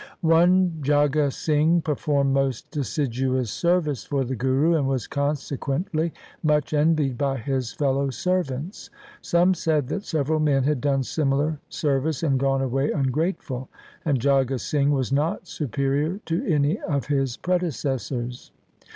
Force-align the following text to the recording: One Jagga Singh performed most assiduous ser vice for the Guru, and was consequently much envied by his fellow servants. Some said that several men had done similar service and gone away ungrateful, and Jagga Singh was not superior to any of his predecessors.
One 0.25 0.79
Jagga 0.81 1.31
Singh 1.31 1.83
performed 1.83 2.33
most 2.33 2.75
assiduous 2.75 3.51
ser 3.51 3.81
vice 3.81 4.03
for 4.03 4.23
the 4.23 4.35
Guru, 4.35 4.73
and 4.75 4.87
was 4.87 5.05
consequently 5.05 6.11
much 6.41 6.73
envied 6.73 7.19
by 7.19 7.37
his 7.37 7.71
fellow 7.71 8.09
servants. 8.09 8.89
Some 9.21 9.53
said 9.53 9.89
that 9.89 10.03
several 10.03 10.39
men 10.39 10.63
had 10.63 10.81
done 10.81 11.03
similar 11.03 11.59
service 11.69 12.23
and 12.23 12.39
gone 12.39 12.63
away 12.63 12.89
ungrateful, 12.89 13.69
and 14.03 14.19
Jagga 14.19 14.59
Singh 14.59 14.89
was 14.89 15.11
not 15.11 15.45
superior 15.47 16.17
to 16.25 16.47
any 16.51 16.79
of 16.79 17.05
his 17.05 17.37
predecessors. 17.37 18.51